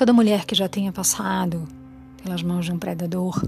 Toda 0.00 0.14
mulher 0.14 0.46
que 0.46 0.54
já 0.54 0.66
tenha 0.66 0.90
passado 0.90 1.68
pelas 2.22 2.42
mãos 2.42 2.64
de 2.64 2.72
um 2.72 2.78
predador, 2.78 3.38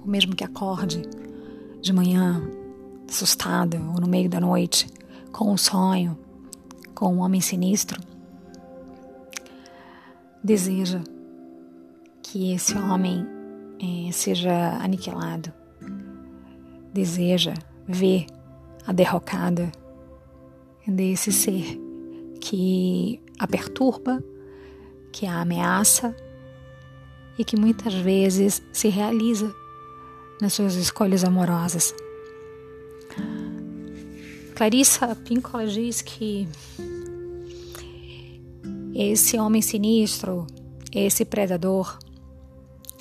ou 0.00 0.04
mesmo 0.04 0.34
que 0.34 0.42
acorde 0.42 1.02
de 1.80 1.92
manhã, 1.92 2.42
assustada 3.08 3.80
ou 3.80 4.00
no 4.00 4.08
meio 4.08 4.28
da 4.28 4.40
noite, 4.40 4.88
com 5.30 5.52
um 5.52 5.56
sonho, 5.56 6.18
com 6.92 7.14
um 7.14 7.20
homem 7.20 7.40
sinistro, 7.40 8.02
deseja 10.42 11.00
que 12.20 12.52
esse 12.52 12.76
homem 12.76 13.24
é, 13.80 14.10
seja 14.10 14.70
aniquilado, 14.82 15.52
deseja 16.92 17.54
ver 17.86 18.26
a 18.84 18.92
derrocada 18.92 19.70
desse 20.84 21.30
ser 21.30 21.80
que 22.40 23.20
a 23.38 23.46
perturba, 23.46 24.20
que 25.14 25.26
a 25.26 25.40
ameaça 25.40 26.12
e 27.38 27.44
que 27.44 27.56
muitas 27.56 27.94
vezes 27.94 28.60
se 28.72 28.88
realiza 28.88 29.54
nas 30.40 30.54
suas 30.54 30.74
escolhas 30.74 31.22
amorosas. 31.22 31.94
Clarissa 34.56 35.14
Pinkola 35.14 35.68
diz 35.68 36.02
que 36.02 36.48
esse 38.92 39.38
homem 39.38 39.62
sinistro, 39.62 40.48
esse 40.92 41.24
predador, 41.24 41.96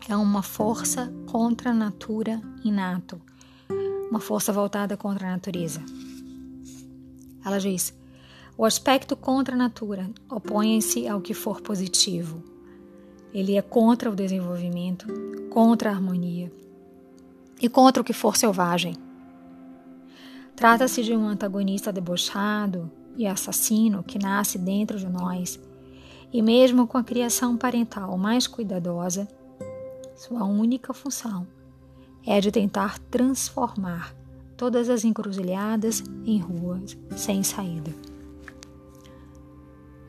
é 0.07 0.15
uma 0.15 0.43
força 0.43 1.11
contra 1.25 1.71
a 1.71 1.73
natura 1.73 2.39
inato, 2.63 3.19
uma 4.11 4.19
força 4.19 4.53
voltada 4.53 4.95
contra 4.95 5.27
a 5.27 5.31
natureza. 5.31 5.81
Ela 7.43 7.59
diz: 7.59 7.91
o 8.57 8.65
aspecto 8.65 9.15
contra 9.15 9.55
a 9.55 9.57
natura 9.57 10.09
opõe-se 10.29 11.07
ao 11.07 11.21
que 11.21 11.33
for 11.33 11.61
positivo. 11.61 12.43
Ele 13.33 13.57
é 13.57 13.61
contra 13.61 14.11
o 14.11 14.15
desenvolvimento, 14.15 15.07
contra 15.49 15.89
a 15.89 15.93
harmonia 15.93 16.51
e 17.59 17.67
contra 17.67 18.01
o 18.01 18.05
que 18.05 18.13
for 18.13 18.37
selvagem. 18.37 18.95
Trata-se 20.55 21.03
de 21.03 21.15
um 21.15 21.27
antagonista 21.27 21.91
debochado 21.91 22.91
e 23.17 23.25
assassino 23.25 24.03
que 24.03 24.19
nasce 24.19 24.59
dentro 24.59 24.99
de 24.99 25.09
nós, 25.09 25.59
e 26.31 26.41
mesmo 26.41 26.85
com 26.85 26.97
a 26.97 27.03
criação 27.03 27.57
parental 27.57 28.17
mais 28.17 28.45
cuidadosa, 28.45 29.27
sua 30.15 30.43
única 30.43 30.93
função 30.93 31.47
é 32.25 32.39
de 32.39 32.51
tentar 32.51 32.99
transformar 32.99 34.15
todas 34.55 34.89
as 34.89 35.03
encruzilhadas 35.03 36.03
em 36.25 36.37
ruas 36.37 36.95
sem 37.15 37.43
saída. 37.43 38.12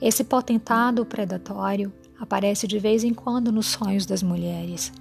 Esse 0.04 0.22
potentado 0.22 1.04
predatório 1.04 1.92
aparece 2.20 2.68
de 2.68 2.78
vez 2.78 3.02
em 3.02 3.14
quando 3.14 3.50
nos 3.50 3.66
sonhos 3.66 4.06
das 4.06 4.22
mulheres. 4.22 4.92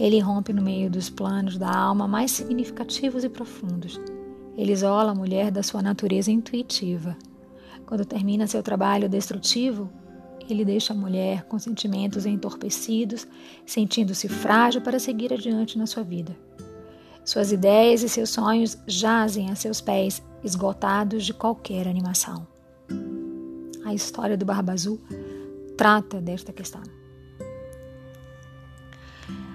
Ele 0.00 0.18
rompe 0.18 0.52
no 0.52 0.62
meio 0.62 0.90
dos 0.90 1.10
planos 1.10 1.58
da 1.58 1.70
alma 1.70 2.08
mais 2.08 2.30
significativos 2.30 3.22
e 3.22 3.28
profundos 3.28 4.00
ele 4.56 4.72
isola 4.72 5.12
a 5.12 5.14
mulher 5.14 5.50
da 5.50 5.62
sua 5.62 5.82
natureza 5.82 6.30
intuitiva. 6.30 7.16
Quando 7.86 8.04
termina 8.04 8.46
seu 8.46 8.62
trabalho 8.62 9.08
destrutivo, 9.08 9.90
ele 10.48 10.64
deixa 10.64 10.92
a 10.92 10.96
mulher 10.96 11.44
com 11.44 11.58
sentimentos 11.58 12.26
entorpecidos, 12.26 13.26
sentindo-se 13.64 14.28
frágil 14.28 14.80
para 14.80 14.98
seguir 14.98 15.32
adiante 15.32 15.78
na 15.78 15.86
sua 15.86 16.02
vida. 16.02 16.36
Suas 17.24 17.52
ideias 17.52 18.02
e 18.02 18.08
seus 18.08 18.30
sonhos 18.30 18.76
jazem 18.86 19.50
a 19.50 19.54
seus 19.54 19.80
pés, 19.80 20.22
esgotados 20.42 21.24
de 21.24 21.32
qualquer 21.32 21.86
animação. 21.86 22.51
A 23.84 23.92
história 23.92 24.36
do 24.36 24.44
Barba 24.44 24.72
Azul 24.72 25.00
trata 25.76 26.20
desta 26.20 26.52
questão. 26.52 26.82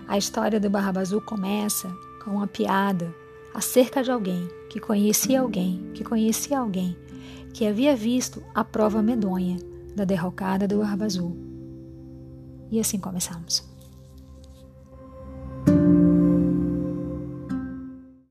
A 0.07 0.17
história 0.17 0.59
do 0.59 0.69
Barba 0.69 1.01
Azul 1.01 1.21
começa 1.21 1.89
com 2.23 2.31
uma 2.31 2.47
piada 2.47 3.13
acerca 3.53 4.03
de 4.03 4.11
alguém 4.11 4.47
que 4.69 4.79
conhecia 4.79 5.41
alguém 5.41 5.91
que 5.93 6.03
conhecia 6.03 6.59
alguém 6.59 6.97
que 7.53 7.65
havia 7.65 7.95
visto 7.95 8.43
a 8.53 8.63
prova 8.63 9.01
medonha 9.01 9.57
da 9.95 10.03
derrocada 10.03 10.67
do 10.67 10.79
Barba 10.79 11.05
Azul. 11.05 11.35
E 12.69 12.79
assim 12.79 12.99
começamos. 12.99 13.76